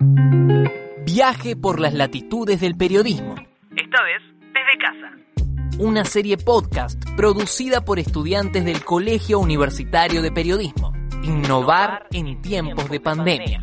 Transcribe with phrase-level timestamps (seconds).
[0.00, 3.34] Viaje por las latitudes del periodismo.
[3.34, 4.22] Esta vez
[4.54, 5.76] desde casa.
[5.80, 10.92] Una serie podcast producida por estudiantes del Colegio Universitario de Periodismo.
[11.24, 13.60] Innovar en tiempos de pandemia.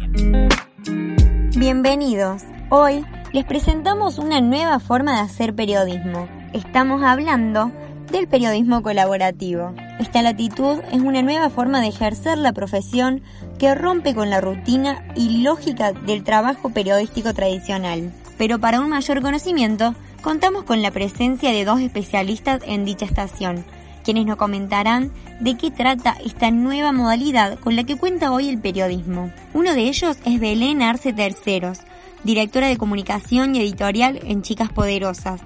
[1.57, 2.43] Bienvenidos.
[2.69, 6.27] Hoy les presentamos una nueva forma de hacer periodismo.
[6.51, 7.71] Estamos hablando
[8.15, 9.73] del periodismo colaborativo.
[9.99, 13.21] Esta latitud es una nueva forma de ejercer la profesión
[13.59, 18.13] que rompe con la rutina y lógica del trabajo periodístico tradicional.
[18.37, 23.65] Pero para un mayor conocimiento, contamos con la presencia de dos especialistas en dicha estación,
[24.05, 25.11] quienes nos comentarán
[25.41, 29.29] de qué trata esta nueva modalidad con la que cuenta hoy el periodismo.
[29.53, 31.79] Uno de ellos es Belén Arce Terceros,
[32.23, 35.41] directora de comunicación y editorial en Chicas Poderosas,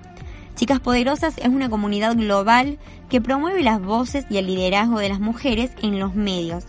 [0.59, 5.21] Chicas Poderosas es una comunidad global que promueve las voces y el liderazgo de las
[5.21, 6.65] mujeres en los medios.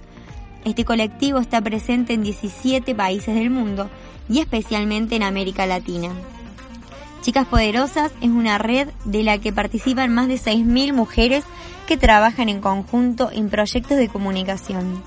[0.64, 3.90] Este colectivo está presente en 17 países del mundo
[4.28, 6.10] y especialmente en América Latina.
[7.22, 11.42] Chicas Poderosas es una red de la que participan más de 6.000 mujeres
[11.88, 15.02] que trabajan en conjunto en proyectos de comunicación.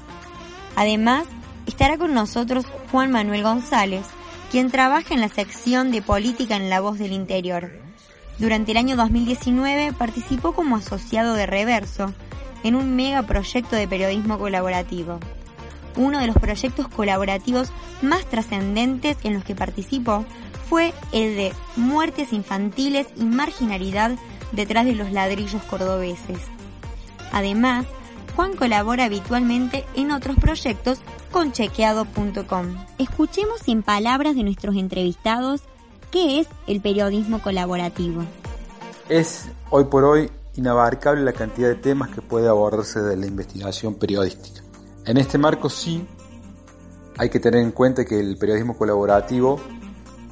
[0.75, 1.23] Además,
[1.67, 4.05] estará con nosotros Juan Manuel González,
[4.51, 7.82] quien trabaja en la sección de política en La Voz del Interior.
[8.39, 12.13] Durante el año 2019 participó como asociado de Reverso
[12.63, 15.19] en un megaproyecto de periodismo colaborativo.
[15.95, 20.25] Uno de los proyectos colaborativos más trascendentes en los que participó
[20.69, 24.17] fue el de muertes infantiles y marginalidad
[24.51, 26.39] detrás de los ladrillos cordobeses.
[27.31, 27.85] Además,
[28.35, 30.99] Juan colabora habitualmente en otros proyectos
[31.31, 32.85] con chequeado.com.
[32.97, 35.61] Escuchemos en palabras de nuestros entrevistados
[36.13, 38.21] ¿Qué es el periodismo colaborativo?
[39.09, 43.95] Es hoy por hoy inabarcable la cantidad de temas que puede abordarse de la investigación
[43.95, 44.61] periodística.
[45.07, 46.05] En este marco sí
[47.17, 49.59] hay que tener en cuenta que el periodismo colaborativo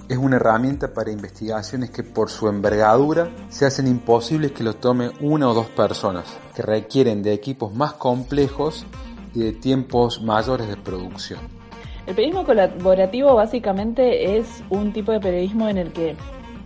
[0.08, 5.10] es una herramienta para investigaciones que por su envergadura se hacen imposibles que lo tome
[5.20, 8.86] una o dos personas, que requieren de equipos más complejos
[9.34, 11.61] y de tiempos mayores de producción.
[12.08, 16.16] El periodismo colaborativo básicamente es un tipo de periodismo en el que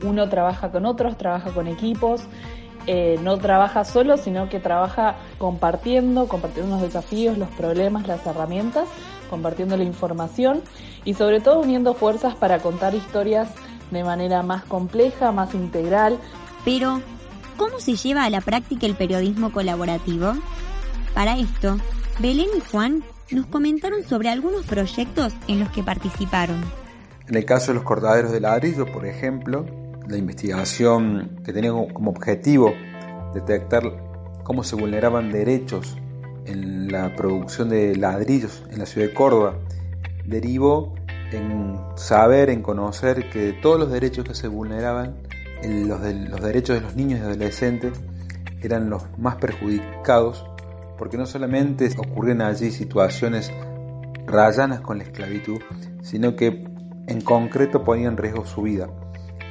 [0.03, 2.23] uno trabaja con otros, trabaja con equipos,
[2.87, 8.87] eh, no trabaja solo, sino que trabaja compartiendo, compartiendo los desafíos, los problemas, las herramientas,
[9.29, 10.61] compartiendo la información
[11.03, 13.49] y sobre todo uniendo fuerzas para contar historias
[13.91, 16.17] de manera más compleja, más integral.
[16.63, 17.01] Pero,
[17.57, 20.33] ¿cómo se lleva a la práctica el periodismo colaborativo?
[21.13, 21.77] Para esto,
[22.19, 26.61] Belén y Juan nos comentaron sobre algunos proyectos en los que participaron.
[27.27, 29.65] En el caso de los cortaderos de ladrillo, por ejemplo,
[30.07, 32.73] la investigación que tenía como objetivo
[33.33, 33.83] detectar
[34.43, 35.97] cómo se vulneraban derechos
[36.45, 39.57] en la producción de ladrillos en la ciudad de Córdoba,
[40.25, 40.93] derivó
[41.31, 45.15] en saber, en conocer que todos los derechos que se vulneraban,
[45.63, 47.93] los, de, los derechos de los niños y adolescentes,
[48.61, 50.45] eran los más perjudicados
[50.97, 53.51] porque no solamente ocurren allí situaciones
[54.25, 55.59] rayanas con la esclavitud,
[56.01, 56.65] sino que
[57.07, 58.89] en concreto ponían en riesgo su vida.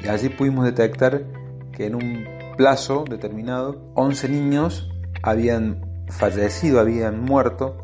[0.02, 1.24] Y allí pudimos detectar
[1.72, 2.24] que en un
[2.56, 4.90] plazo determinado 11 niños
[5.22, 7.76] habían fallecido, habían muerto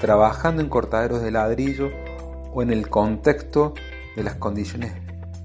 [0.00, 1.90] trabajando en cortaderos de ladrillo
[2.52, 3.74] o en el contexto
[4.16, 4.92] de las condiciones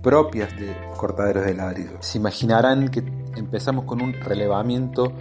[0.02, 1.98] propias de cortaderos de ladrillo.
[2.02, 3.04] Se imaginarán que
[3.36, 5.12] empezamos con un relevamiento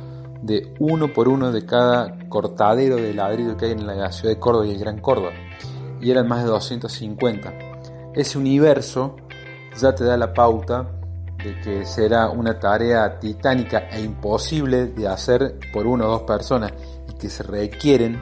[0.42, 4.40] de uno por uno de cada cortadero de ladrillo que hay en la ciudad de
[4.40, 5.32] Córdoba y el Gran Córdoba.
[6.00, 7.52] Y eran más de 250.
[8.14, 9.16] Ese universo
[9.80, 10.90] ya te da la pauta
[11.42, 16.72] de que será una tarea titánica e imposible de hacer por una o dos personas
[17.08, 18.20] y que se requieren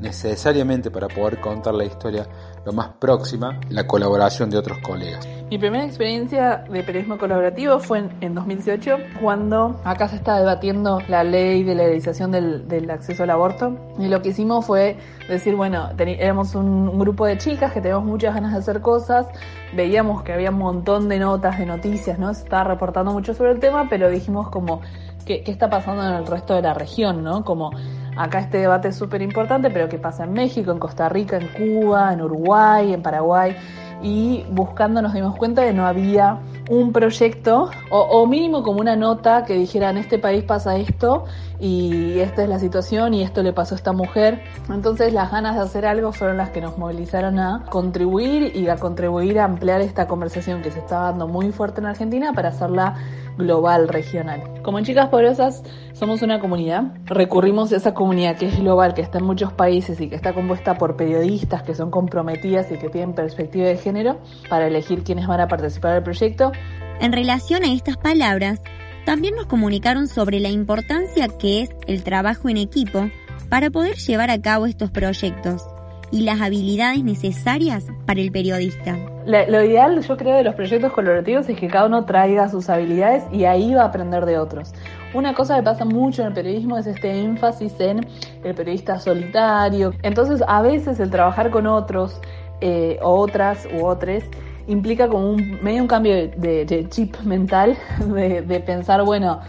[0.00, 2.26] necesariamente para poder contar la historia
[2.64, 5.26] lo más próxima, la colaboración de otros colegas.
[5.50, 11.24] Mi primera experiencia de periodismo colaborativo fue en, 2018, cuando acá se estaba debatiendo la
[11.24, 13.76] ley de legalización del, del acceso al aborto.
[13.98, 14.96] Y lo que hicimos fue
[15.28, 19.26] decir, bueno, éramos un, grupo de chicas que teníamos muchas ganas de hacer cosas,
[19.74, 22.32] veíamos que había un montón de notas, de noticias, ¿no?
[22.32, 24.82] Se estaba reportando mucho sobre el tema, pero dijimos como,
[25.24, 27.44] ¿qué, qué está pasando en el resto de la región, ¿no?
[27.44, 27.72] Como
[28.16, 31.48] Acá este debate es súper importante, pero ¿qué pasa en México, en Costa Rica, en
[31.48, 33.56] Cuba, en Uruguay, en Paraguay?
[34.02, 36.38] Y buscando nos dimos cuenta de que no había
[36.70, 41.24] un proyecto o, mínimo como una nota que dijera en este país pasa esto
[41.58, 44.40] y esta es la situación y esto le pasó a esta mujer.
[44.72, 48.76] Entonces las ganas de hacer algo fueron las que nos movilizaron a contribuir y a
[48.76, 52.94] contribuir a ampliar esta conversación que se está dando muy fuerte en Argentina para hacerla
[53.36, 54.40] global, regional.
[54.62, 55.62] Como en Chicas Poderosas
[56.00, 60.00] somos una comunidad, recurrimos a esa comunidad que es global, que está en muchos países
[60.00, 64.18] y que está compuesta por periodistas que son comprometidas y que tienen perspectiva de género
[64.48, 66.52] para elegir quiénes van a participar del proyecto.
[67.00, 68.62] En relación a estas palabras,
[69.04, 73.10] también nos comunicaron sobre la importancia que es el trabajo en equipo
[73.50, 75.66] para poder llevar a cabo estos proyectos
[76.10, 78.96] y las habilidades necesarias para el periodista.
[79.26, 83.24] lo ideal, yo creo, de los proyectos colaborativos es que cada uno traiga sus habilidades
[83.32, 84.72] y ahí va a aprender de otros.
[85.12, 88.06] Una cosa que pasa mucho en el periodismo es este énfasis en
[88.44, 89.92] el periodista solitario.
[90.02, 92.20] Entonces, a veces el trabajar con otros
[92.60, 94.22] eh, otras u otros
[94.66, 97.76] implica como un medio un cambio de, chip mental,
[98.06, 99.40] de, pensar, bueno,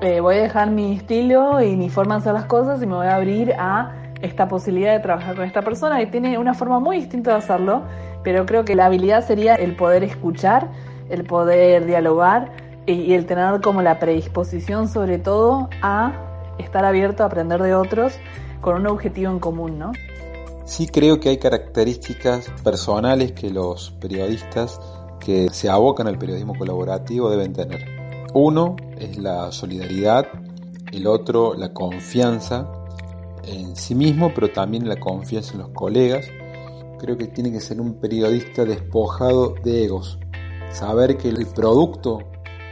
[0.00, 2.94] eh, voy a dejar mi estilo y mi forma de hacer las cosas y me
[2.94, 3.92] voy a abrir a
[4.22, 7.82] esta posibilidad de trabajar con esta persona y tiene una forma muy distinta de hacerlo,
[8.22, 10.68] pero creo que la habilidad sería el poder escuchar,
[11.10, 12.50] el poder dialogar
[12.86, 18.14] y, el tener como la predisposición sobre todo a estar abierto a aprender de otros
[18.60, 19.92] con un objetivo en común, ¿no?
[20.64, 24.80] Sí creo que hay características personales que los periodistas
[25.20, 27.84] que se abocan al periodismo colaborativo deben tener.
[28.32, 30.26] Uno es la solidaridad,
[30.92, 32.66] el otro la confianza
[33.46, 36.26] en sí mismo, pero también la confianza en los colegas.
[36.98, 40.18] Creo que tiene que ser un periodista despojado de egos.
[40.72, 42.20] Saber que el producto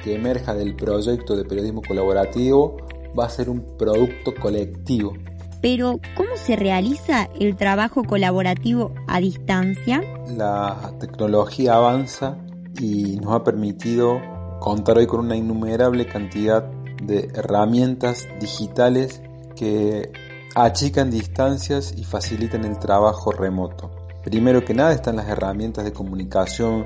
[0.02, 2.76] que emerja del proyecto de periodismo colaborativo
[3.18, 5.14] va a ser un producto colectivo.
[5.60, 10.02] Pero, ¿cómo se realiza el trabajo colaborativo a distancia?
[10.36, 12.36] La tecnología avanza
[12.80, 14.20] y nos ha permitido
[14.58, 16.64] contar hoy con una innumerable cantidad
[17.02, 19.22] de herramientas digitales
[19.54, 20.10] que
[20.54, 23.90] achican distancias y facilitan el trabajo remoto.
[24.24, 26.84] Primero que nada están las herramientas de comunicación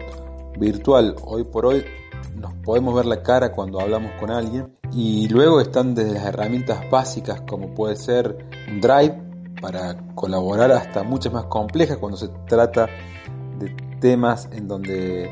[0.58, 1.16] virtual.
[1.22, 1.84] Hoy por hoy
[2.36, 6.80] nos podemos ver la cara cuando hablamos con alguien y luego están desde las herramientas
[6.90, 9.22] básicas como puede ser un Drive
[9.60, 12.88] para colaborar hasta muchas más complejas cuando se trata
[13.58, 15.30] de temas en donde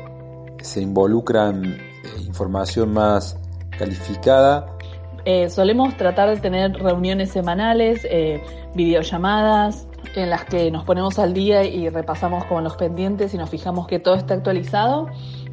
[0.61, 1.79] se involucran eh,
[2.25, 3.37] información más
[3.77, 4.75] calificada
[5.25, 8.43] eh, solemos tratar de tener reuniones semanales, eh,
[8.75, 13.49] videollamadas, en las que nos ponemos al día y repasamos como los pendientes y nos
[13.49, 15.09] fijamos que todo está actualizado.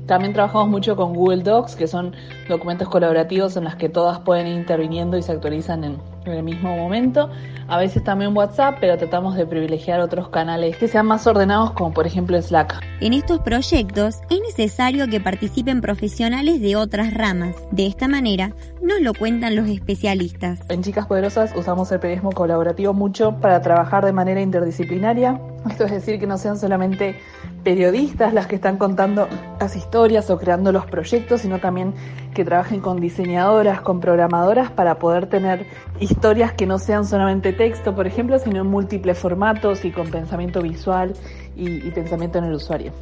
[0.06, 2.14] También trabajamos mucho con Google Docs, que son
[2.48, 6.42] documentos colaborativos en los que todas pueden ir interviniendo y se actualizan en, en el
[6.42, 7.30] mismo momento.
[7.68, 11.92] A veces también WhatsApp, pero tratamos de privilegiar otros canales que sean más ordenados, como
[11.92, 12.80] por ejemplo Slack.
[13.00, 17.54] En estos proyectos es necesario que participen profesionales de otras ramas.
[17.70, 18.52] De esta manera,
[18.82, 20.60] nos lo cuentan los especialistas.
[20.68, 25.40] En Chicas Poderosas usamos el periodismo colaborativo mucho para trabajar de manera interdisciplinaria.
[25.70, 27.16] Esto es decir, que no sean solamente
[27.62, 29.28] periodistas las que están contando
[29.60, 31.94] las historias o creando los proyectos, sino también
[32.34, 35.66] que trabajen con diseñadoras, con programadoras para poder tener
[36.00, 40.62] historias que no sean solamente texto, por ejemplo, sino en múltiples formatos y con pensamiento
[40.62, 41.14] visual
[41.56, 42.92] y, pensamiento en el usuario.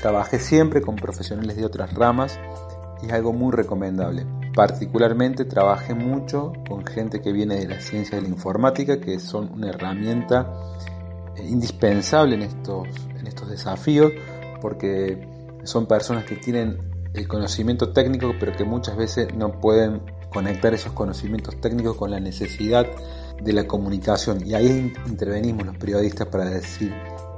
[0.00, 2.38] Trabajé siempre con profesionales de otras ramas
[3.02, 4.26] y es algo muy recomendable.
[4.54, 9.52] Particularmente trabajé mucho con gente que viene de la ciencia de la informática, que son
[9.52, 10.48] una herramienta
[11.44, 12.88] indispensable en estos,
[13.18, 14.12] en estos desafíos,
[14.60, 15.26] porque
[15.64, 16.78] son personas que tienen
[17.14, 20.02] el conocimiento técnico, pero que muchas veces no pueden
[20.32, 22.86] conectar esos conocimientos técnicos con la necesidad
[23.42, 24.46] de la comunicación.
[24.46, 26.94] Y ahí intervenimos los periodistas para decir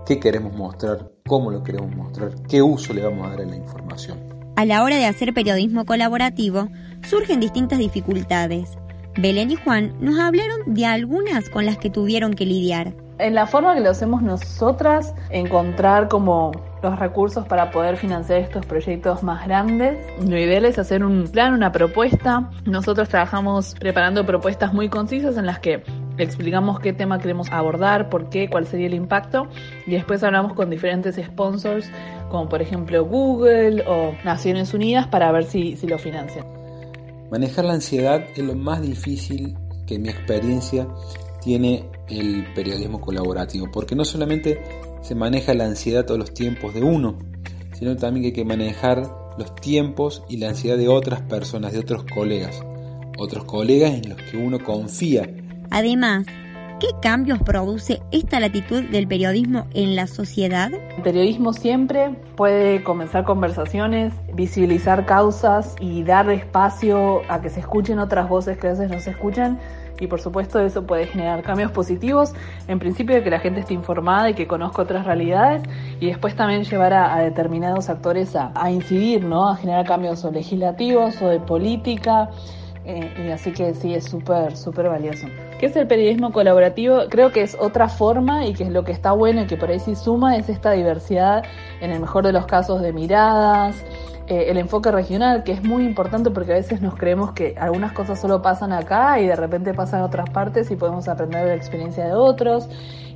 [0.07, 3.57] qué queremos mostrar, cómo lo queremos mostrar, qué uso le vamos a dar a la
[3.57, 4.19] información.
[4.57, 6.69] A la hora de hacer periodismo colaborativo,
[7.09, 8.71] surgen distintas dificultades.
[9.17, 12.95] Belén y Juan nos hablaron de algunas con las que tuvieron que lidiar.
[13.21, 18.65] En la forma que lo hacemos nosotras, encontrar como los recursos para poder financiar estos
[18.65, 19.99] proyectos más grandes.
[20.27, 22.51] Lo ideal es hacer un plan, una propuesta.
[22.65, 25.83] Nosotros trabajamos preparando propuestas muy concisas en las que
[26.17, 29.49] explicamos qué tema queremos abordar, por qué, cuál sería el impacto
[29.87, 31.91] y después hablamos con diferentes sponsors
[32.31, 36.47] como por ejemplo Google o Naciones Unidas para ver si, si lo financian.
[37.31, 40.87] Manejar la ansiedad es lo más difícil que mi experiencia
[41.41, 44.61] tiene el periodismo colaborativo, porque no solamente
[45.03, 47.19] se maneja la ansiedad todos los tiempos de uno,
[47.73, 49.03] sino también que hay que manejar
[49.39, 52.63] los tiempos y la ansiedad de otras personas, de otros colegas,
[53.19, 55.29] otros colegas en los que uno confía.
[55.71, 56.27] Además,
[56.81, 60.71] ¿Qué cambios produce esta latitud del periodismo en la sociedad?
[60.73, 67.99] El periodismo siempre puede comenzar conversaciones, visibilizar causas y dar espacio a que se escuchen
[67.99, 69.59] otras voces que a veces no se escuchan
[70.01, 72.33] y por supuesto eso puede generar cambios positivos,
[72.67, 75.63] en principio de que la gente esté informada y que conozca otras realidades
[76.01, 79.49] y después también llevar a, determinados actores a, a, incidir, ¿no?
[79.49, 82.31] a generar cambios o legislativos o de política
[82.85, 85.27] eh, y así que sí, es súper, súper valioso.
[85.59, 87.03] ¿Qué es el periodismo colaborativo?
[87.11, 89.71] Creo que es otra forma y que es lo que está bueno y que por
[89.71, 91.45] ahí sí suma es esta diversidad,
[91.81, 93.85] en el mejor de los casos, de miradas,
[94.31, 97.91] eh, el enfoque regional, que es muy importante porque a veces nos creemos que algunas
[97.91, 101.49] cosas solo pasan acá y de repente pasan en otras partes y podemos aprender de
[101.49, 102.69] la experiencia de otros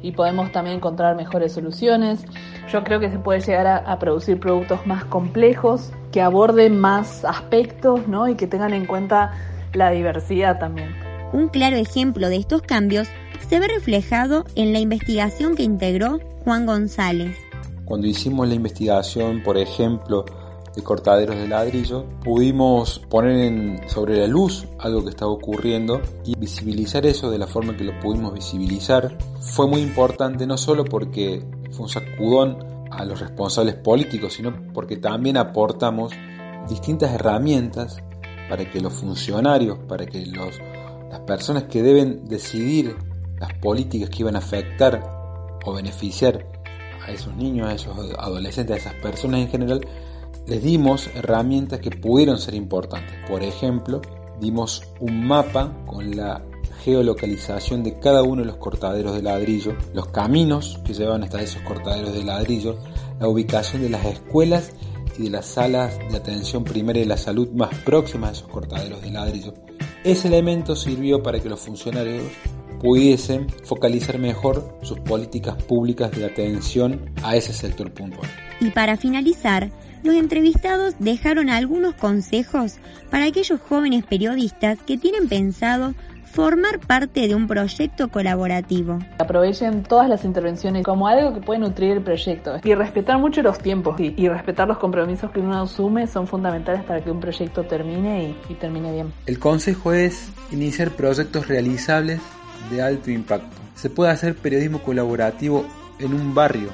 [0.03, 2.25] y podemos también encontrar mejores soluciones.
[2.69, 7.25] Yo creo que se puede llegar a, a producir productos más complejos, que aborden más
[7.25, 8.27] aspectos ¿no?
[8.27, 9.35] y que tengan en cuenta
[9.73, 10.97] la diversidad también.
[11.33, 13.07] Un claro ejemplo de estos cambios
[13.49, 17.37] se ve reflejado en la investigación que integró Juan González.
[17.85, 20.25] Cuando hicimos la investigación, por ejemplo,
[20.75, 27.07] de cortaderos de ladrillo, pudimos poner sobre la luz algo que estaba ocurriendo y visibilizar
[27.07, 29.17] eso de la forma que lo pudimos visibilizar.
[29.41, 32.59] Fue muy importante no solo porque fue un sacudón
[32.91, 36.13] a los responsables políticos, sino porque también aportamos
[36.69, 38.03] distintas herramientas
[38.49, 40.59] para que los funcionarios, para que los,
[41.11, 42.97] las personas que deben decidir
[43.39, 46.47] las políticas que iban a afectar o beneficiar
[47.05, 49.81] a esos niños, a esos adolescentes, a esas personas en general,
[50.47, 53.17] les dimos herramientas que pudieron ser importantes.
[53.29, 54.01] Por ejemplo,
[54.41, 56.43] dimos un mapa con la
[56.85, 61.63] geolocalización de cada uno de los cortaderos de ladrillo, los caminos que llevan hasta esos
[61.63, 62.77] cortaderos de ladrillo,
[63.19, 64.73] la ubicación de las escuelas
[65.19, 69.01] y de las salas de atención primaria de la salud más próximas a esos cortaderos
[69.01, 69.55] de ladrillo.
[70.05, 72.25] Ese elemento sirvió para que los funcionarios
[72.81, 78.29] pudiesen focalizar mejor sus políticas públicas de atención a ese sector puntual.
[78.61, 79.71] Y para finalizar,
[80.05, 82.77] los entrevistados dejaron algunos consejos
[83.11, 85.95] para aquellos jóvenes periodistas que tienen pensado
[86.35, 88.99] formar parte de un proyecto colaborativo.
[89.19, 93.59] Aprovechen todas las intervenciones como algo que puede nutrir el proyecto y respetar mucho los
[93.59, 98.37] tiempos y, respetar los compromisos que uno asume son fundamentales para que un proyecto termine
[98.49, 99.13] y, y termine bien.
[99.27, 102.21] El consejo es iniciar proyectos realizables
[102.71, 103.57] de alto impacto.
[103.77, 105.65] Se puede hacer periodismo colaborativo
[106.01, 106.71] en un barrio,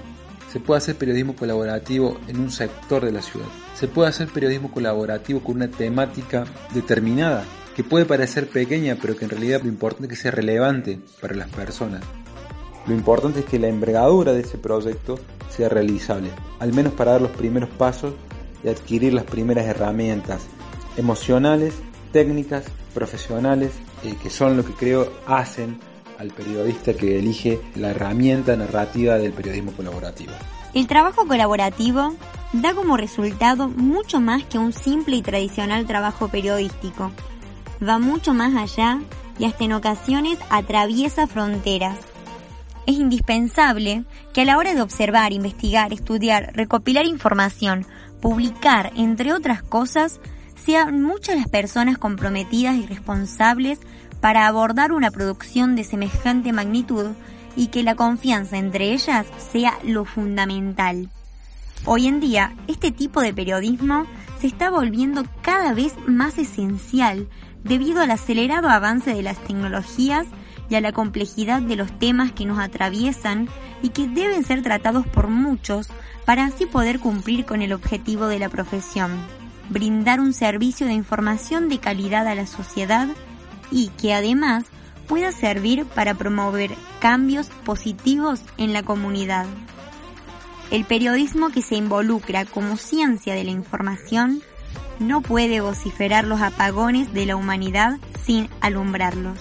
[0.52, 4.71] se puede hacer periodismo colaborativo en un sector de la ciudad, se puede hacer periodismo
[4.71, 10.07] colaborativo con una temática determinada que puede parecer pequeña, pero que en realidad lo importante
[10.07, 12.02] es que sea relevante para las personas.
[12.87, 17.23] Lo importante es que la envergadura de ese proyecto sea realizable, al menos para dar
[17.23, 18.14] los primeros pasos
[18.64, 20.42] y adquirir las primeras herramientas
[20.97, 21.75] emocionales,
[22.12, 23.73] técnicas, profesionales,
[24.04, 25.78] eh, que son lo que creo hacen
[26.20, 30.32] al periodista que elige la herramienta narrativa del periodismo colaborativo.
[30.74, 32.14] El trabajo colaborativo
[32.52, 37.10] da como resultado mucho más que un simple y tradicional trabajo periodístico
[37.82, 39.00] va mucho más allá
[39.38, 41.98] y hasta en ocasiones atraviesa fronteras.
[42.86, 47.86] Es indispensable que a la hora de observar, investigar, estudiar, recopilar información,
[48.20, 50.20] publicar, entre otras cosas,
[50.66, 53.78] sean muchas las personas comprometidas y responsables
[54.20, 57.08] para abordar una producción de semejante magnitud
[57.56, 61.08] y que la confianza entre ellas sea lo fundamental.
[61.86, 64.06] Hoy en día, este tipo de periodismo
[64.40, 67.28] se está volviendo cada vez más esencial
[67.64, 70.26] debido al acelerado avance de las tecnologías
[70.68, 73.48] y a la complejidad de los temas que nos atraviesan
[73.82, 75.88] y que deben ser tratados por muchos
[76.24, 79.10] para así poder cumplir con el objetivo de la profesión,
[79.68, 83.08] brindar un servicio de información de calidad a la sociedad
[83.70, 84.64] y que además
[85.06, 89.46] pueda servir para promover cambios positivos en la comunidad.
[90.70, 94.42] El periodismo que se involucra como ciencia de la información
[95.00, 99.38] no puede vociferar los apagones de la humanidad sin alumbrarlos.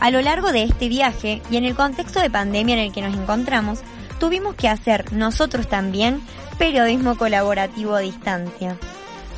[0.00, 3.02] A lo largo de este viaje y en el contexto de pandemia en el que
[3.02, 3.80] nos encontramos,
[4.20, 6.20] tuvimos que hacer nosotros también
[6.58, 8.76] periodismo colaborativo a distancia.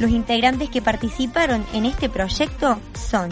[0.00, 3.28] Los integrantes que participaron en este proyecto son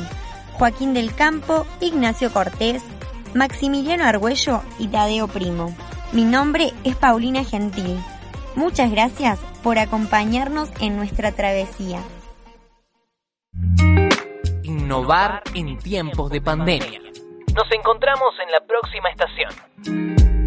[0.52, 2.84] Joaquín del Campo, Ignacio Cortés,
[3.34, 5.74] Maximiliano Argüello y Tadeo Primo.
[6.12, 7.98] Mi nombre es Paulina Gentil.
[8.54, 12.02] Muchas gracias por acompañarnos en nuestra travesía.
[14.62, 17.00] Innovar en tiempos de pandemia.
[17.54, 20.37] Nos encontramos en la próxima estación.